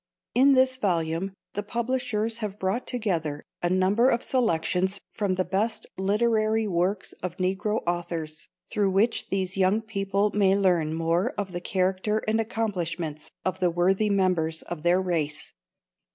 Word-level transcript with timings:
In 0.33 0.53
this 0.53 0.77
volume 0.77 1.31
the 1.53 1.61
publishers 1.61 2.37
have 2.39 2.57
brought 2.57 2.87
together 2.87 3.43
a 3.61 3.69
number 3.69 4.09
of 4.09 4.23
selections 4.23 4.99
from 5.11 5.35
the 5.35 5.45
best 5.45 5.85
literary 5.95 6.67
works 6.67 7.13
of 7.21 7.37
Negro 7.37 7.83
authors, 7.85 8.49
through 8.65 8.89
which 8.89 9.29
these 9.29 9.57
young 9.57 9.79
people 9.83 10.31
may 10.33 10.55
learn 10.55 10.95
more 10.95 11.33
of 11.37 11.51
the 11.51 11.61
character 11.61 12.17
and 12.27 12.41
accomplishments 12.41 13.29
of 13.45 13.59
the 13.59 13.69
worthy 13.69 14.09
members 14.09 14.63
of 14.63 14.81
their 14.81 14.99
race. 14.99 15.53